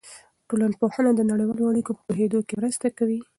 ټولنپوهنه 0.47 1.11
د 1.15 1.21
نړیوالو 1.31 1.69
اړیکو 1.71 1.91
په 1.97 2.01
پوهېدو 2.07 2.39
کې 2.47 2.53
مرسته 2.61 2.87
کوي. 2.97 3.19